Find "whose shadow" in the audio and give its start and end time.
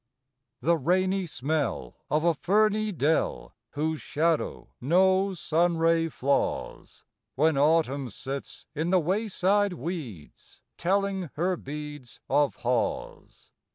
3.73-4.69